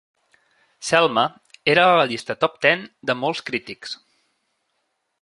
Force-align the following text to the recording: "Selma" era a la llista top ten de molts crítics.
"Selma" 0.87 1.25
era 1.75 1.85
a 1.89 2.01
la 2.01 2.07
llista 2.13 2.39
top 2.47 2.57
ten 2.67 2.83
de 3.11 3.19
molts 3.23 3.47
crítics. 3.51 3.97